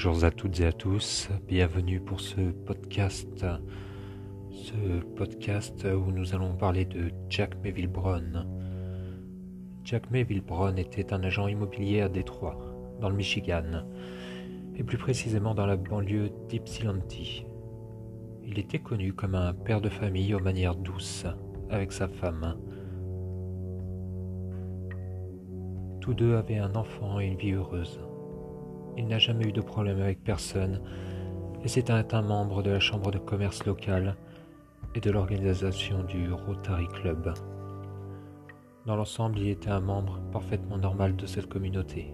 Bonjour 0.00 0.22
à 0.22 0.30
toutes 0.30 0.60
et 0.60 0.66
à 0.66 0.70
tous, 0.70 1.28
bienvenue 1.48 1.98
pour 1.98 2.20
ce 2.20 2.52
podcast, 2.52 3.44
ce 4.52 5.00
podcast 5.16 5.84
où 5.84 6.12
nous 6.12 6.36
allons 6.36 6.54
parler 6.54 6.84
de 6.84 7.10
Jack 7.28 7.60
Melville 7.64 7.88
Brown. 7.88 8.46
Jack 9.82 10.08
Melville 10.12 10.42
Brown 10.42 10.78
était 10.78 11.12
un 11.12 11.24
agent 11.24 11.48
immobilier 11.48 12.02
à 12.02 12.08
Détroit, 12.08 12.56
dans 13.00 13.08
le 13.08 13.16
Michigan, 13.16 13.88
et 14.76 14.84
plus 14.84 14.98
précisément 14.98 15.52
dans 15.52 15.66
la 15.66 15.74
banlieue 15.74 16.30
d'Ypsilanti. 16.48 17.44
Il 18.44 18.60
était 18.60 18.78
connu 18.78 19.14
comme 19.14 19.34
un 19.34 19.52
père 19.52 19.80
de 19.80 19.88
famille 19.88 20.32
aux 20.32 20.38
manières 20.40 20.76
douces 20.76 21.26
avec 21.70 21.90
sa 21.90 22.06
femme. 22.06 22.56
Tous 26.00 26.14
deux 26.14 26.36
avaient 26.36 26.58
un 26.58 26.76
enfant 26.76 27.18
et 27.18 27.26
une 27.26 27.36
vie 27.36 27.54
heureuse. 27.54 27.98
Il 28.98 29.06
n'a 29.06 29.20
jamais 29.20 29.46
eu 29.46 29.52
de 29.52 29.60
problème 29.60 30.00
avec 30.00 30.24
personne 30.24 30.80
et 31.62 31.68
c'est 31.68 31.88
un 31.88 32.22
membre 32.22 32.64
de 32.64 32.70
la 32.70 32.80
chambre 32.80 33.12
de 33.12 33.18
commerce 33.18 33.64
locale 33.64 34.16
et 34.96 35.00
de 35.00 35.12
l'organisation 35.12 36.02
du 36.02 36.32
Rotary 36.32 36.88
Club. 36.88 37.32
Dans 38.86 38.96
l'ensemble, 38.96 39.38
il 39.38 39.50
était 39.50 39.70
un 39.70 39.78
membre 39.78 40.18
parfaitement 40.32 40.78
normal 40.78 41.14
de 41.14 41.26
cette 41.26 41.46
communauté, 41.46 42.12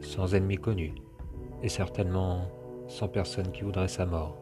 sans 0.00 0.34
ennemis 0.34 0.56
connus 0.56 0.94
et 1.62 1.68
certainement 1.68 2.50
sans 2.88 3.08
personne 3.08 3.52
qui 3.52 3.60
voudrait 3.60 3.88
sa 3.88 4.06
mort. 4.06 4.38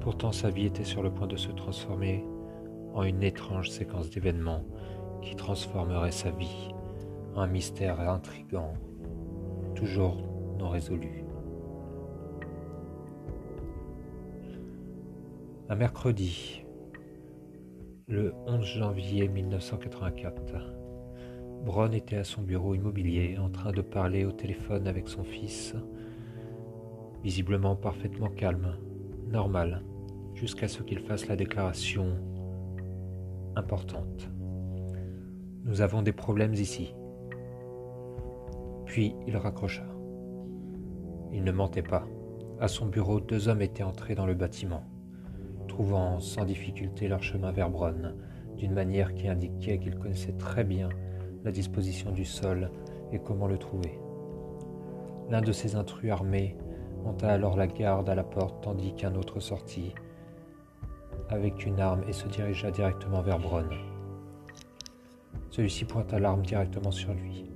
Pourtant, 0.00 0.32
sa 0.32 0.50
vie 0.50 0.66
était 0.66 0.82
sur 0.82 1.04
le 1.04 1.12
point 1.12 1.28
de 1.28 1.36
se 1.36 1.52
transformer 1.52 2.24
en 2.94 3.04
une 3.04 3.22
étrange 3.22 3.70
séquence 3.70 4.10
d'événements 4.10 4.64
qui 5.22 5.36
transformerait 5.36 6.10
sa 6.10 6.32
vie 6.32 6.74
en 7.36 7.42
un 7.42 7.46
mystère 7.46 8.00
intrigant 8.00 8.74
toujours 9.76 10.16
non 10.58 10.70
résolu. 10.70 11.22
Un 15.68 15.76
mercredi, 15.76 16.64
le 18.08 18.32
11 18.46 18.64
janvier 18.64 19.28
1984, 19.28 20.72
Brown 21.64 21.92
était 21.92 22.16
à 22.16 22.24
son 22.24 22.42
bureau 22.42 22.74
immobilier 22.74 23.36
en 23.38 23.50
train 23.50 23.72
de 23.72 23.82
parler 23.82 24.24
au 24.24 24.32
téléphone 24.32 24.86
avec 24.86 25.08
son 25.08 25.24
fils, 25.24 25.74
visiblement 27.22 27.76
parfaitement 27.76 28.28
calme, 28.28 28.76
normal, 29.28 29.82
jusqu'à 30.34 30.68
ce 30.68 30.82
qu'il 30.82 31.00
fasse 31.00 31.28
la 31.28 31.36
déclaration 31.36 32.16
importante. 33.56 34.30
Nous 35.64 35.80
avons 35.80 36.02
des 36.02 36.12
problèmes 36.12 36.54
ici. 36.54 36.94
Puis 38.96 39.14
il 39.26 39.36
raccrocha. 39.36 39.84
Il 41.30 41.44
ne 41.44 41.52
mentait 41.52 41.82
pas. 41.82 42.06
À 42.58 42.66
son 42.66 42.86
bureau, 42.86 43.20
deux 43.20 43.48
hommes 43.48 43.60
étaient 43.60 43.82
entrés 43.82 44.14
dans 44.14 44.24
le 44.24 44.32
bâtiment, 44.32 44.84
trouvant 45.68 46.18
sans 46.18 46.46
difficulté 46.46 47.06
leur 47.06 47.22
chemin 47.22 47.52
vers 47.52 47.68
Bronn, 47.68 48.14
d'une 48.56 48.72
manière 48.72 49.12
qui 49.12 49.28
indiquait 49.28 49.78
qu'ils 49.78 49.98
connaissaient 49.98 50.38
très 50.38 50.64
bien 50.64 50.88
la 51.44 51.52
disposition 51.52 52.10
du 52.10 52.24
sol 52.24 52.70
et 53.12 53.18
comment 53.18 53.46
le 53.46 53.58
trouver. 53.58 53.98
L'un 55.28 55.42
de 55.42 55.52
ces 55.52 55.76
intrus 55.76 56.10
armés 56.10 56.56
monta 57.04 57.28
alors 57.28 57.58
la 57.58 57.66
garde 57.66 58.08
à 58.08 58.14
la 58.14 58.24
porte 58.24 58.64
tandis 58.64 58.94
qu'un 58.94 59.14
autre 59.14 59.40
sortit 59.40 59.92
avec 61.28 61.66
une 61.66 61.80
arme 61.80 62.02
et 62.08 62.14
se 62.14 62.28
dirigea 62.28 62.70
directement 62.70 63.20
vers 63.20 63.40
Bronn. 63.40 63.68
Celui-ci 65.50 65.84
pointa 65.84 66.18
l'arme 66.18 66.46
directement 66.46 66.92
sur 66.92 67.12
lui. 67.12 67.55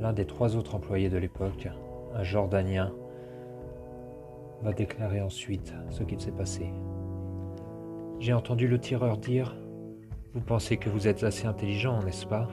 L'un 0.00 0.12
des 0.12 0.26
trois 0.26 0.56
autres 0.56 0.74
employés 0.74 1.08
de 1.08 1.18
l'époque, 1.18 1.68
un 2.14 2.22
Jordanien, 2.22 2.92
va 4.62 4.72
déclarer 4.72 5.20
ensuite 5.20 5.74
ce 5.90 6.02
qu'il 6.02 6.20
s'est 6.20 6.32
passé. 6.32 6.72
J'ai 8.18 8.32
entendu 8.32 8.66
le 8.66 8.78
tireur 8.78 9.18
dire 9.18 9.56
Vous 10.32 10.40
pensez 10.40 10.76
que 10.76 10.88
vous 10.88 11.06
êtes 11.06 11.22
assez 11.22 11.46
intelligent, 11.46 12.02
n'est-ce 12.02 12.26
pas? 12.26 12.48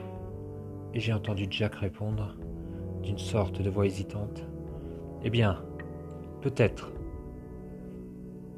Et 0.94 1.00
j'ai 1.00 1.12
entendu 1.12 1.46
Jack 1.48 1.74
répondre, 1.76 2.36
d'une 3.02 3.18
sorte 3.18 3.62
de 3.62 3.70
voix 3.70 3.86
hésitante 3.86 4.46
Eh 5.22 5.30
bien, 5.30 5.64
peut-être. 6.42 6.92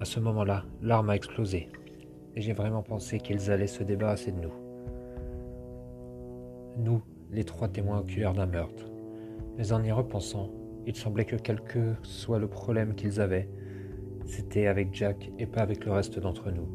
À 0.01 0.05
ce 0.05 0.21
moment-là, 0.21 0.65
l'arme 0.83 1.11
a 1.11 1.17
explosé, 1.17 1.69
et 2.35 2.41
j'ai 2.41 2.53
vraiment 2.53 2.83
pensé 2.83 3.19
qu'ils 3.19 3.51
allaient 3.51 3.67
se 3.67 3.85
débarrasser 3.85 4.33
de 4.33 4.41
nous. 4.41 4.53
Nous, 6.77 7.03
les 7.35 7.45
trois 7.45 7.69
témoins 7.69 7.99
oculaires 7.99 8.33
d'un 8.33 8.47
meurtre. 8.47 8.91
Mais 9.59 9.73
en 9.73 9.83
y 9.83 9.91
repensant, 9.91 10.51
il 10.87 10.95
semblait 10.95 11.25
que 11.25 11.37
quel 11.37 11.61
que 11.61 11.95
soit 12.03 12.39
le 12.39 12.49
problème 12.49 12.95
qu'ils 12.95 13.21
avaient, 13.21 13.49
c'était 14.27 14.67
avec 14.67 14.95
Jack 14.95 15.31
et 15.39 15.47
pas 15.47 15.61
avec 15.61 15.85
le 15.85 15.93
reste 15.93 16.19
d'entre 16.19 16.51
nous. 16.51 16.69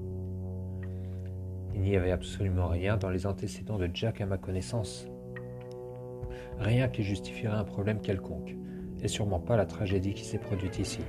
Il 1.73 1.81
n'y 1.81 1.95
avait 1.95 2.11
absolument 2.11 2.67
rien 2.67 2.97
dans 2.97 3.09
les 3.09 3.25
antécédents 3.25 3.77
de 3.77 3.89
Jack 3.93 4.21
à 4.21 4.25
ma 4.25 4.37
connaissance. 4.37 5.07
Rien 6.59 6.89
qui 6.89 7.03
justifierait 7.03 7.57
un 7.57 7.63
problème 7.63 8.01
quelconque, 8.01 8.55
et 9.01 9.07
sûrement 9.07 9.39
pas 9.39 9.55
la 9.55 9.65
tragédie 9.65 10.13
qui 10.13 10.25
s'est 10.25 10.39
produite 10.39 10.77
ici. 10.77 10.99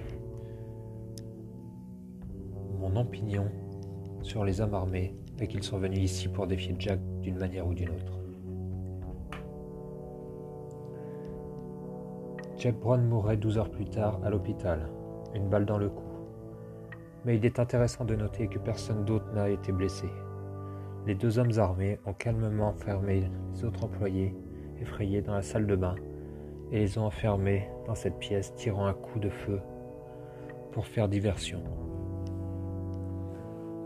Mon 2.79 2.95
opinion 2.97 3.47
sur 4.23 4.45
les 4.45 4.61
hommes 4.61 4.75
armés 4.75 5.15
est 5.41 5.49
qu'ils 5.49 5.65
sont 5.65 5.79
venus 5.79 6.01
ici 6.01 6.29
pour 6.29 6.47
défier 6.47 6.75
Jack 6.79 7.01
d'une 7.21 7.37
manière 7.37 7.67
ou 7.67 7.75
d'une 7.75 7.91
autre. 7.91 8.20
Jack 12.61 12.79
Brown 12.79 13.03
mourrait 13.09 13.39
12 13.39 13.57
heures 13.57 13.71
plus 13.71 13.87
tard 13.87 14.21
à 14.23 14.29
l'hôpital, 14.29 14.91
une 15.35 15.49
balle 15.49 15.65
dans 15.65 15.79
le 15.79 15.89
cou. 15.89 16.05
Mais 17.25 17.37
il 17.37 17.47
est 17.47 17.59
intéressant 17.59 18.05
de 18.05 18.15
noter 18.15 18.49
que 18.49 18.59
personne 18.59 19.07
d'autre 19.07 19.33
n'a 19.33 19.49
été 19.49 19.73
blessé. 19.73 20.11
Les 21.07 21.15
deux 21.15 21.39
hommes 21.39 21.53
armés 21.57 21.99
ont 22.05 22.13
calmement 22.13 22.75
fermé 22.75 23.31
les 23.55 23.65
autres 23.65 23.85
employés, 23.85 24.37
effrayés 24.79 25.23
dans 25.23 25.33
la 25.33 25.41
salle 25.41 25.67
de 25.67 25.75
bain, 25.75 25.95
et 26.71 26.81
les 26.81 26.99
ont 26.99 27.07
enfermés 27.07 27.67
dans 27.87 27.95
cette 27.95 28.19
pièce, 28.19 28.55
tirant 28.57 28.85
un 28.85 28.93
coup 28.93 29.21
de 29.21 29.31
feu 29.31 29.63
pour 30.73 30.85
faire 30.87 31.09
diversion. 31.09 31.63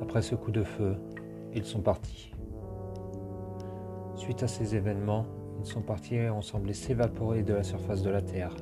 Après 0.02 0.20
ce 0.20 0.34
coup 0.34 0.50
de 0.50 0.64
feu, 0.64 0.96
ils 1.54 1.64
sont 1.64 1.80
partis. 1.80 2.32
Suite 4.16 4.42
à 4.42 4.48
ces 4.48 4.74
événements, 4.74 5.26
sont 5.66 5.82
partis 5.82 6.16
et 6.16 6.30
ont 6.30 6.42
semblé 6.42 6.72
s'évaporer 6.72 7.42
de 7.42 7.54
la 7.54 7.62
surface 7.62 8.02
de 8.02 8.10
la 8.10 8.22
Terre. 8.22 8.54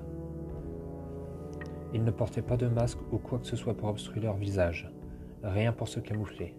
Ils 1.95 2.05
ne 2.05 2.11
portaient 2.11 2.43
pas 2.43 2.57
de 2.57 2.69
masque 2.69 2.99
ou 3.13 3.19
quoi 3.19 3.39
que 3.39 3.47
ce 3.47 3.57
soit 3.57 3.77
pour 3.77 3.89
obstruer 3.89 4.21
leur 4.21 4.37
visage, 4.37 4.91
rien 5.43 5.73
pour 5.73 5.89
se 5.89 6.01
camoufler, 6.01 6.55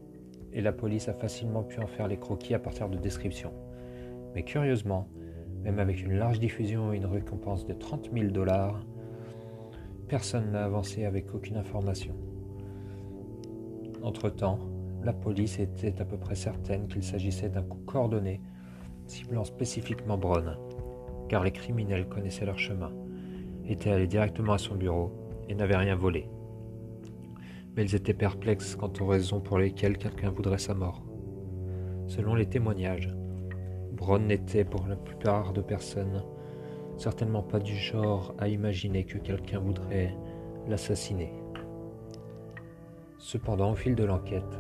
et 0.52 0.62
la 0.62 0.74
police 0.74 1.09
a 1.09 1.14
facilement 1.14 1.64
pu 1.64 1.80
en 1.80 1.88
faire 1.88 2.08
les 2.08 2.18
croquis 2.18 2.53
à 2.53 2.59
partir 2.59 2.90
de 2.90 2.98
descriptions. 2.98 3.53
Mais 4.36 4.44
curieusement, 4.44 5.08
même 5.64 5.80
avec 5.80 6.03
une 6.03 6.18
large 6.18 6.40
diffusion 6.40 6.94
et 6.94 6.98
une 6.98 7.06
récompense 7.06 7.66
de 7.66 7.74
30 7.74 8.09
000 8.14 8.32
dollars, 8.32 8.86
personne 10.08 10.52
n'a 10.52 10.66
avancé 10.66 11.06
avec 11.06 11.34
aucune 11.34 11.58
information. 11.58 12.14
Entre-temps, 14.03 14.59
la 15.03 15.14
police 15.14 15.59
était 15.59 16.00
à 16.02 16.06
peu 16.06 16.18
près 16.18 16.36
certaine 16.36 16.88
qu'il 16.88 17.03
s'agissait 17.03 17.50
d'un 17.50 17.64
coup 17.64 17.80
coordonné 17.86 18.42
ciblant 19.08 19.44
spécifiquement 19.44 20.18
Brown, 20.18 20.58
car 21.30 21.44
les 21.44 21.52
criminels 21.52 22.08
connaissaient 22.08 22.46
leur 22.46 22.59
chemin, 22.59 22.91
étaient 23.66 23.91
allés 23.91 24.08
directement 24.08 24.53
à 24.53 24.58
son 24.58 24.75
bureau 24.75 25.12
et 25.50 25.56
n'avaient 25.56 25.78
rien 25.78 25.96
volé. 25.96 26.30
Mais 27.75 27.84
ils 27.84 27.96
étaient 27.96 28.14
perplexes 28.14 28.75
quant 28.75 28.94
aux 29.00 29.08
raisons 29.08 29.41
pour 29.41 29.58
lesquelles 29.58 29.97
quelqu'un 29.97 30.30
voudrait 30.30 30.59
sa 30.59 30.74
mort. 30.74 31.03
Selon 32.08 32.36
les 32.36 32.46
témoignages, 32.46 33.09
Brown 33.94 34.26
n'était 34.28 34.66
pour 34.66 34.88
la 34.88 34.96
plupart 34.96 35.53
de 35.53 35.61
personnes 35.61 36.23
certainement 36.97 37.44
pas 37.44 37.59
du 37.59 37.76
genre 37.76 38.34
à 38.38 38.47
imaginer 38.47 39.03
que 39.05 39.17
quelqu'un 39.17 39.59
voudrait 39.59 40.16
l'assassiner. 40.67 41.34
Cependant, 43.17 43.72
au 43.72 43.76
fil 43.76 43.96
de 43.96 44.03
l'enquête, 44.03 44.59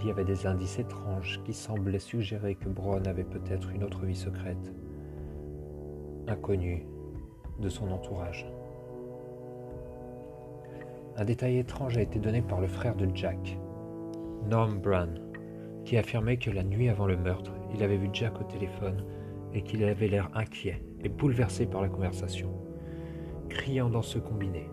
il 0.00 0.06
y 0.06 0.10
avait 0.10 0.24
des 0.24 0.46
indices 0.46 0.78
étranges 0.78 1.40
qui 1.44 1.52
semblaient 1.52 1.98
suggérer 1.98 2.54
que 2.54 2.68
Brown 2.68 3.06
avait 3.06 3.24
peut-être 3.24 3.70
une 3.70 3.84
autre 3.84 4.06
vie 4.06 4.16
secrète, 4.16 4.72
inconnue 6.26 6.86
de 7.58 7.68
son 7.68 7.90
entourage. 7.90 8.46
Un 11.16 11.24
détail 11.24 11.58
étrange 11.58 11.98
a 11.98 12.02
été 12.02 12.18
donné 12.18 12.40
par 12.40 12.62
le 12.62 12.66
frère 12.66 12.96
de 12.96 13.08
Jack, 13.14 13.58
Norm 14.48 14.78
Brown, 14.78 15.20
qui 15.84 15.98
affirmait 15.98 16.38
que 16.38 16.50
la 16.50 16.62
nuit 16.62 16.88
avant 16.88 17.06
le 17.06 17.18
meurtre, 17.18 17.52
il 17.74 17.82
avait 17.82 17.98
vu 17.98 18.08
Jack 18.12 18.40
au 18.40 18.44
téléphone 18.44 19.04
et 19.52 19.62
qu'il 19.62 19.84
avait 19.84 20.08
l'air 20.08 20.30
inquiet 20.34 20.82
et 21.04 21.10
bouleversé 21.10 21.66
par 21.66 21.82
la 21.82 21.88
conversation, 21.88 22.50
criant 23.50 23.90
dans 23.90 24.02
ce 24.02 24.18
combiné. 24.18 24.70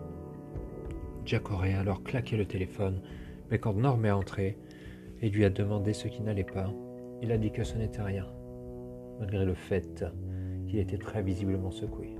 Jack 1.26 1.50
aurait 1.50 1.74
alors 1.74 2.02
claqué 2.02 2.38
le 2.38 2.46
téléphone, 2.46 3.02
mais 3.50 3.58
quand 3.58 3.74
Norm 3.74 4.04
est 4.06 4.10
entré, 4.10 4.56
et 5.20 5.30
lui 5.30 5.44
a 5.44 5.50
demandé 5.50 5.92
ce 5.92 6.08
qui 6.08 6.22
n'allait 6.22 6.44
pas, 6.44 6.72
il 7.22 7.32
a 7.32 7.38
dit 7.38 7.50
que 7.50 7.64
ce 7.64 7.76
n'était 7.76 8.02
rien, 8.02 8.26
malgré 9.18 9.44
le 9.44 9.54
fait 9.54 10.04
qu'il 10.66 10.78
était 10.78 10.98
très 10.98 11.22
visiblement 11.22 11.70
secoué. 11.70 12.14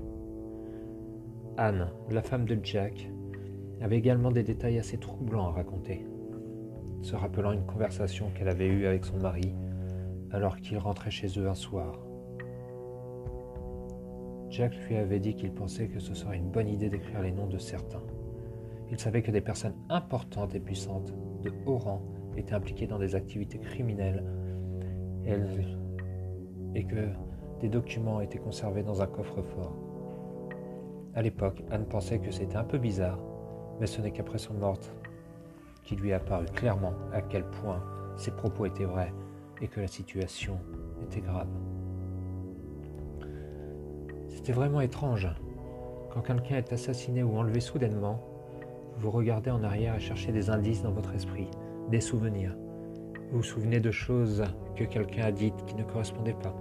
Anne, 1.57 1.89
la 2.09 2.21
femme 2.21 2.45
de 2.45 2.57
Jack, 2.63 3.09
avait 3.81 3.97
également 3.97 4.31
des 4.31 4.43
détails 4.43 4.79
assez 4.79 4.97
troublants 4.97 5.47
à 5.47 5.51
raconter, 5.51 6.05
se 7.01 7.15
rappelant 7.15 7.51
une 7.51 7.65
conversation 7.65 8.29
qu'elle 8.31 8.49
avait 8.49 8.67
eue 8.67 8.85
avec 8.85 9.05
son 9.05 9.17
mari 9.17 9.55
alors 10.31 10.57
qu'il 10.57 10.77
rentrait 10.77 11.11
chez 11.11 11.27
eux 11.39 11.47
un 11.47 11.55
soir. 11.55 11.99
Jack 14.49 14.75
lui 14.87 14.97
avait 14.97 15.19
dit 15.19 15.35
qu'il 15.35 15.53
pensait 15.53 15.87
que 15.87 15.99
ce 15.99 16.13
serait 16.13 16.37
une 16.37 16.49
bonne 16.49 16.67
idée 16.67 16.89
d'écrire 16.89 17.21
les 17.21 17.31
noms 17.31 17.47
de 17.47 17.57
certains. 17.57 18.03
Il 18.91 18.99
savait 18.99 19.21
que 19.21 19.31
des 19.31 19.41
personnes 19.41 19.75
importantes 19.89 20.55
et 20.55 20.59
puissantes, 20.59 21.13
de 21.43 21.51
haut 21.65 21.77
rang, 21.77 22.01
étaient 22.39 22.55
impliquées 22.55 22.87
dans 22.87 22.99
des 22.99 23.15
activités 23.15 23.59
criminelles 23.59 24.23
et 26.75 26.83
que 26.85 27.07
des 27.59 27.69
documents 27.69 28.21
étaient 28.21 28.39
conservés 28.39 28.83
dans 28.83 29.01
un 29.01 29.07
coffre-fort. 29.07 29.75
À 31.15 31.21
l'époque, 31.21 31.63
Anne 31.71 31.85
pensait 31.85 32.19
que 32.19 32.31
c'était 32.31 32.55
un 32.55 32.63
peu 32.63 32.77
bizarre, 32.77 33.19
mais 33.79 33.87
ce 33.87 34.01
n'est 34.01 34.11
qu'après 34.11 34.37
son 34.37 34.53
mort 34.53 34.79
qu'il 35.83 35.99
lui 35.99 36.13
apparut 36.13 36.45
clairement 36.47 36.93
à 37.13 37.21
quel 37.21 37.43
point 37.43 37.83
ses 38.15 38.31
propos 38.31 38.65
étaient 38.65 38.85
vrais 38.85 39.13
et 39.61 39.67
que 39.67 39.81
la 39.81 39.87
situation 39.87 40.57
était 41.01 41.21
grave. 41.21 41.47
C'était 44.27 44.53
vraiment 44.53 44.81
étrange. 44.81 45.27
Quand 46.11 46.21
quelqu'un 46.21 46.57
est 46.57 46.73
assassiné 46.73 47.23
ou 47.23 47.37
enlevé 47.37 47.59
soudainement, 47.59 48.21
vous 48.97 49.11
regardez 49.11 49.51
en 49.51 49.63
arrière 49.63 49.95
et 49.95 49.99
cherchez 49.99 50.31
des 50.31 50.49
indices 50.49 50.81
dans 50.81 50.91
votre 50.91 51.13
esprit, 51.13 51.49
des 51.89 52.01
souvenirs. 52.01 52.55
Vous 53.31 53.37
vous 53.37 53.43
souvenez 53.43 53.79
de 53.79 53.91
choses 53.91 54.43
que 54.75 54.83
quelqu'un 54.83 55.25
a 55.25 55.31
dites 55.31 55.65
qui 55.65 55.75
ne 55.75 55.83
correspondaient 55.83 56.33
pas. 56.33 56.55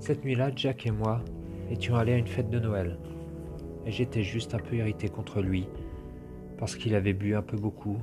Cette 0.00 0.24
nuit-là, 0.24 0.50
Jack 0.54 0.86
et 0.86 0.90
moi 0.90 1.22
étions 1.70 1.96
allés 1.96 2.12
à 2.12 2.18
une 2.18 2.26
fête 2.26 2.50
de 2.50 2.60
Noël. 2.60 2.98
Et 3.84 3.90
j'étais 3.90 4.22
juste 4.22 4.54
un 4.54 4.58
peu 4.58 4.76
irrité 4.76 5.08
contre 5.08 5.40
lui, 5.40 5.68
parce 6.58 6.76
qu'il 6.76 6.94
avait 6.94 7.12
bu 7.12 7.34
un 7.34 7.42
peu 7.42 7.56
beaucoup 7.56 7.98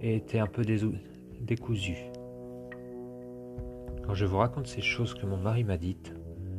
et 0.00 0.16
était 0.16 0.38
un 0.38 0.46
peu 0.46 0.62
décousu. 1.40 1.96
Quand 4.06 4.14
je 4.14 4.26
vous 4.26 4.38
raconte 4.38 4.66
ces 4.66 4.80
choses 4.80 5.14
que 5.14 5.26
mon 5.26 5.36
mari 5.36 5.62
m'a 5.62 5.76
dites, 5.76 6.14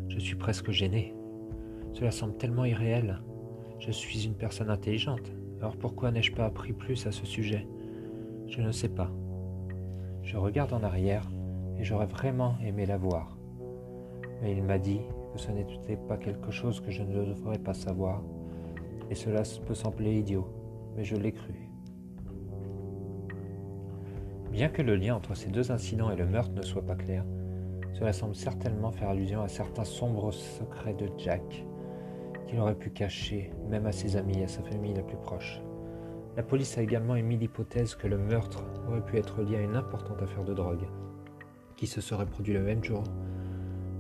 je 0.10 0.20
suis 0.20 0.36
presque 0.36 0.72
gêné. 0.72 1.14
Cela 1.94 2.12
semble 2.12 2.38
tellement 2.38 2.66
irréel. 2.66 3.20
Je 3.80 3.92
suis 3.92 4.26
une 4.26 4.36
personne 4.36 4.70
intelligente, 4.70 5.32
alors 5.60 5.76
pourquoi 5.76 6.12
n'ai-je 6.12 6.32
pas 6.32 6.46
appris 6.46 6.74
plus 6.74 7.06
à 7.08 7.12
ce 7.12 7.26
sujet? 7.26 7.68
Je 8.52 8.60
ne 8.60 8.74
sais 8.74 8.90
pas. 8.90 9.10
Je 10.24 10.36
regarde 10.36 10.74
en 10.74 10.84
arrière 10.84 11.32
et 11.80 11.86
j'aurais 11.86 12.06
vraiment 12.06 12.56
aimé 12.62 12.86
la 12.86 12.98
voir. 12.98 13.38
Mais 14.42 14.52
il 14.52 14.62
m'a 14.62 14.78
dit 14.78 15.00
que 15.34 15.40
ce 15.40 15.52
n'était 15.52 15.96
pas 15.96 16.18
quelque 16.18 16.52
chose 16.52 16.82
que 16.82 16.92
je 16.92 17.02
ne 17.02 17.14
devrais 17.14 17.60
pas 17.60 17.74
savoir, 17.74 18.22
et 19.10 19.16
cela 19.16 19.44
peut 19.66 19.74
sembler 19.74 20.20
idiot, 20.20 20.46
mais 20.98 21.06
je 21.06 21.16
l'ai 21.16 21.32
cru. 21.32 21.70
Bien 24.52 24.68
que 24.68 24.82
le 24.82 24.98
lien 24.98 25.16
entre 25.16 25.34
ces 25.34 25.50
deux 25.50 25.72
incidents 25.72 26.12
et 26.12 26.18
le 26.18 26.26
meurtre 26.26 26.52
ne 26.54 26.62
soit 26.62 26.86
pas 26.86 26.96
clair, 26.96 27.24
cela 27.94 28.12
semble 28.12 28.36
certainement 28.36 28.92
faire 28.92 29.10
allusion 29.10 29.44
à 29.44 29.48
certains 29.48 29.86
sombres 29.86 30.34
secrets 30.34 30.96
de 30.96 31.08
Jack 31.18 31.66
qu'il 32.48 32.60
aurait 32.60 32.76
pu 32.76 32.90
cacher 32.90 33.54
même 33.70 33.86
à 33.86 33.94
ses 33.94 34.18
amis 34.18 34.40
et 34.40 34.44
à 34.44 34.50
sa 34.50 34.62
famille 34.62 34.94
la 34.94 35.04
plus 35.04 35.16
proche. 35.16 35.62
La 36.38 36.44
police 36.44 36.78
a 36.78 36.82
également 36.82 37.16
émis 37.16 37.38
l'hypothèse 37.38 37.96
que 37.96 38.08
le 38.08 38.18
meurtre 38.18 38.64
aurait 38.88 39.04
pu 39.04 39.18
être 39.18 39.42
lié 39.42 39.58
à 39.58 39.62
une 39.62 39.76
importante 39.76 40.22
affaire 40.22 40.46
de 40.46 40.54
drogue, 40.54 40.88
qui 41.76 41.88
se 41.88 42.00
serait 42.00 42.26
produit 42.26 42.54
le 42.54 42.62
même 42.62 42.84
jour 42.84 43.04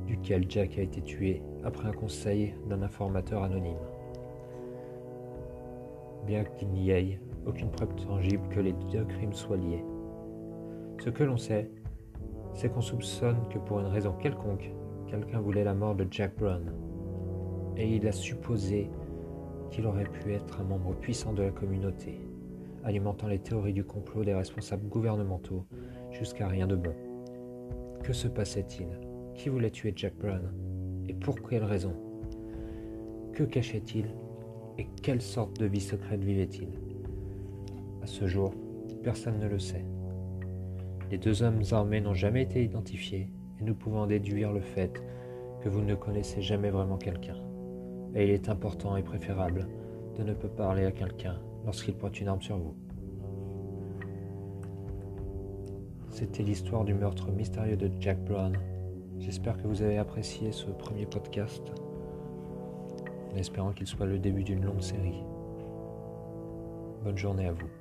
duquel 0.05 0.45
Jack 0.49 0.77
a 0.77 0.81
été 0.81 1.01
tué 1.01 1.41
après 1.63 1.87
un 1.87 1.93
conseil 1.93 2.53
d'un 2.67 2.81
informateur 2.81 3.43
anonyme. 3.43 3.77
Bien 6.25 6.43
qu'il 6.43 6.69
n'y 6.69 6.91
ait 6.91 7.19
aucune 7.45 7.69
preuve 7.69 7.95
tangible 7.95 8.47
que 8.49 8.59
les 8.59 8.73
deux 8.91 9.05
crimes 9.05 9.33
soient 9.33 9.57
liés. 9.57 9.83
Ce 11.03 11.09
que 11.09 11.23
l'on 11.23 11.37
sait, 11.37 11.69
c'est 12.53 12.71
qu'on 12.71 12.81
soupçonne 12.81 13.47
que 13.49 13.57
pour 13.57 13.79
une 13.79 13.87
raison 13.87 14.13
quelconque, 14.13 14.71
quelqu'un 15.07 15.39
voulait 15.39 15.63
la 15.63 15.73
mort 15.73 15.95
de 15.95 16.07
Jack 16.09 16.37
Brown. 16.37 16.73
Et 17.75 17.95
il 17.95 18.07
a 18.07 18.11
supposé 18.11 18.89
qu'il 19.71 19.88
aurait 19.88 20.03
pu 20.03 20.33
être 20.33 20.59
un 20.59 20.65
membre 20.65 20.94
puissant 20.95 21.33
de 21.33 21.44
la 21.44 21.51
communauté, 21.51 22.19
alimentant 22.83 23.27
les 23.27 23.39
théories 23.39 23.73
du 23.73 23.83
complot 23.83 24.23
des 24.23 24.33
responsables 24.33 24.88
gouvernementaux 24.88 25.65
jusqu'à 26.12 26.47
rien 26.47 26.68
de 26.68 26.75
bon. 26.75 26.94
Que 28.03 28.13
se 28.13 28.27
passait-il? 28.27 28.88
Qui 29.35 29.50
voulait 29.50 29.71
tuer 29.71 29.94
Jack 29.95 30.15
Brown? 30.18 30.51
Et 31.07 31.13
pour 31.13 31.41
quelle 31.41 31.63
raison? 31.63 31.94
Que 33.33 33.44
cachait-il? 33.44 34.06
Et 34.77 34.88
quelle 35.01 35.21
sorte 35.21 35.59
de 35.59 35.65
vie 35.65 35.81
secrète 35.81 36.24
vivait-il? 36.24 36.67
À 38.01 38.07
ce 38.07 38.27
jour, 38.27 38.53
personne 39.03 39.39
ne 39.39 39.47
le 39.47 39.59
sait. 39.59 39.85
Les 41.09 41.17
deux 41.17 41.44
hommes 41.44 41.62
armés 41.71 42.01
n'ont 42.01 42.13
jamais 42.13 42.44
été 42.44 42.63
identifiés 42.63 43.31
et 43.59 43.63
nous 43.63 43.75
pouvons 43.75 44.06
déduire 44.06 44.51
le 44.51 44.62
fait 44.62 45.01
que 45.62 45.69
vous 45.69 45.81
ne 45.81 45.95
connaissez 45.95 46.41
jamais 46.41 46.71
vraiment 46.71 46.97
quelqu'un. 46.97 47.38
Et 48.13 48.25
il 48.25 48.29
est 48.31 48.49
important 48.49 48.97
et 48.97 49.03
préférable 49.03 49.67
de 50.17 50.23
ne 50.23 50.33
pas 50.33 50.49
parler 50.49 50.85
à 50.85 50.91
quelqu'un 50.91 51.39
lorsqu'il 51.65 51.95
pointe 51.95 52.19
une 52.19 52.27
arme 52.27 52.41
sur 52.41 52.57
vous. 52.57 52.75
C'était 56.09 56.43
l'histoire 56.43 56.83
du 56.83 56.93
meurtre 56.93 57.31
mystérieux 57.31 57.77
de 57.77 57.89
Jack 57.99 58.23
Brown. 58.25 58.57
J'espère 59.19 59.57
que 59.57 59.67
vous 59.67 59.81
avez 59.81 59.97
apprécié 59.97 60.51
ce 60.51 60.65
premier 60.65 61.05
podcast, 61.05 61.63
en 63.31 63.37
espérant 63.37 63.71
qu'il 63.71 63.87
soit 63.87 64.05
le 64.05 64.19
début 64.19 64.43
d'une 64.43 64.65
longue 64.65 64.81
série. 64.81 65.23
Bonne 67.03 67.17
journée 67.17 67.47
à 67.47 67.53
vous. 67.53 67.80